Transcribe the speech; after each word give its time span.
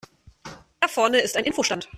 Da 0.79 0.87
vorne 0.87 1.19
ist 1.19 1.37
ein 1.37 1.43
Info-Stand. 1.45 1.87